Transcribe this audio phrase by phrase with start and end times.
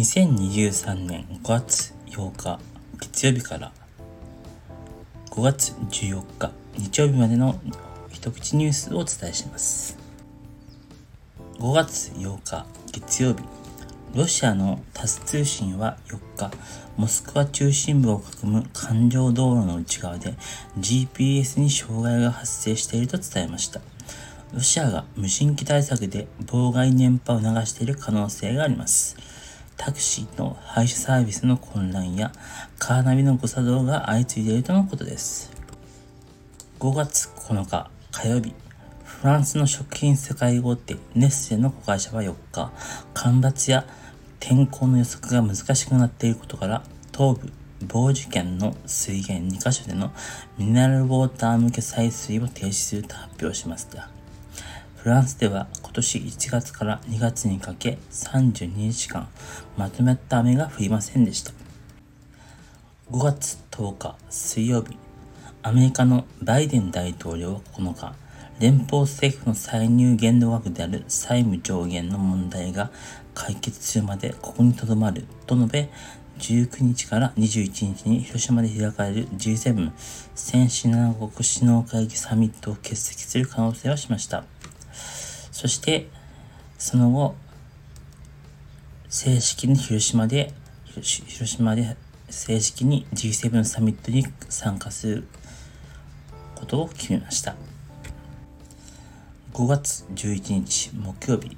[0.00, 2.58] 2023年5月8日
[2.98, 3.70] 月曜日から
[5.30, 7.60] 5月14日日曜日までの
[8.08, 9.98] 一口ニュースをお伝えします
[11.58, 13.42] 5月8日月曜日
[14.14, 16.50] ロシアのタス通信は4日、
[16.96, 20.34] モスクワ中心部を囲む環状道路の内側で
[20.78, 23.82] GPS に障害が発生していると伝えました。
[24.52, 29.16] ロシアが無人機対策で妨害電波を流している可能性があります。
[29.82, 32.32] タクシーの配車サービスの混乱や
[32.78, 35.50] カーナビの誤作動が相次いでいるとのことです。
[36.78, 38.54] 5月9日火曜日、
[39.04, 42.70] フランスの食品世界大手ネッセの子会社は4日、
[43.14, 43.86] 干ばつや
[44.38, 46.82] 天候の予測が難しくなっていることから、
[47.16, 47.50] 東部
[47.86, 50.12] ボージュ県の水源2カ所での
[50.58, 54.10] ミネラルウォーター向け採水を停止すると発表しました。
[55.02, 59.30] フランスでは今年1月から2月にかけ32日間
[59.78, 61.52] まとまった雨が降りませんでした。
[63.10, 64.98] 5月10日水曜日、
[65.62, 68.14] アメリカのバイデン大統領は9日、
[68.58, 72.90] 連邦政府の歳入限度額である債務上限の問題が
[73.32, 75.88] 解決するまでここに留まると述べ、
[76.40, 79.92] 19日から21日に広島で開かれる G7
[80.34, 84.44] 先進7国首脳会議サミットを欠席する可能性をしました。
[85.60, 86.08] そして、
[86.78, 87.34] その後、
[89.10, 90.54] 正式に広島で、
[90.86, 91.98] 広島で
[92.30, 95.28] 正式に G7 サミットに参加する
[96.54, 97.56] ことを決めました。
[99.52, 101.54] 5月11日木曜日、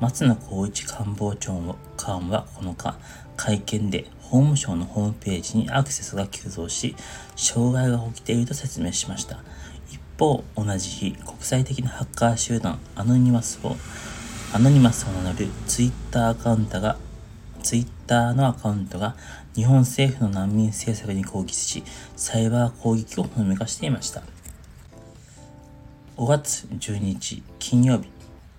[0.00, 2.96] 松野光一官房長官はこの日、
[3.36, 6.96] 会見で法務省のホームページにアクセスが急増し、
[7.36, 9.44] 障害が起きていると説明しました。
[10.18, 13.76] 方、同じ日、国際的なハッカー集団アノニマスを、
[14.52, 16.96] アノニマスを名乗るツイッターアカウントが、
[17.62, 19.16] ツイッターのアカウントが
[19.54, 21.82] 日本政府の難民政策に攻撃し、
[22.16, 24.22] サイバー攻撃をほのめかしていました。
[26.16, 28.08] 5月12日金曜日、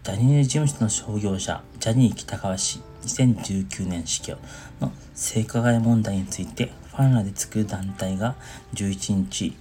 [0.03, 4.37] ジャニーズ事務所の創業者、ジャニー喜多川氏2019年死去
[4.81, 8.35] の性加害問題についてファンらで作る団体が
[8.73, 9.55] 11日、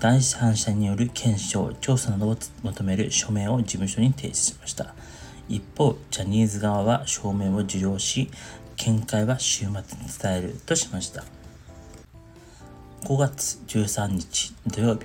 [0.00, 4.94] 第三者による検証、調査などを求める署名を事務所に提出しました。
[5.46, 8.30] 一方、ジャニーズ側は署名を受領し、
[8.76, 9.74] 見解は週末に
[10.18, 11.22] 伝えるとしました。
[13.02, 15.04] 5月13日土曜日、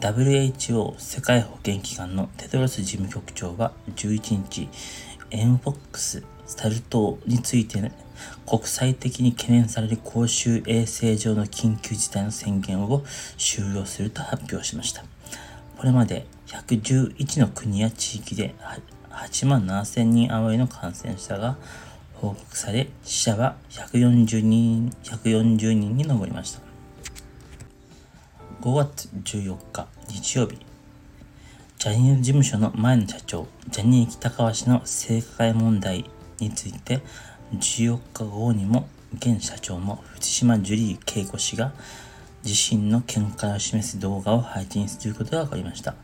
[0.00, 4.70] WHO 世界保健機関のテドロス事務局長は11日、
[5.30, 7.92] エンフォックス、サル痘について、ね、
[8.46, 13.04] 国際的に懸念される公衆衛生上の緊急事態の宣言を
[13.36, 15.04] 終了すると発表しました。
[15.76, 18.54] これまで111の国や地域で
[19.10, 21.56] 8万7000人余りの感染者が
[22.14, 26.60] 報告され、死者は140人 ,140 人に上りました。
[28.62, 30.58] 5月14日日曜日、
[31.78, 36.08] ジャニーズ事務所の前の社長、ジャニー喜多川氏の性加害問題
[36.40, 37.00] について、
[37.54, 41.72] 14日後にも現社長も藤島ジュリー恵子氏が
[42.44, 45.94] 自身の見解を示す動画を配信することが分かりました。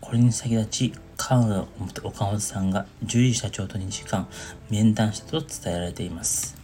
[0.00, 1.68] これに先立ち、川野
[2.02, 4.28] 岡本さんがジュリー社長と2時間
[4.68, 6.56] 面談したと伝えられています。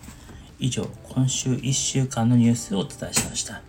[0.58, 3.62] 以上、今週1週間のニュースをお伝えしました。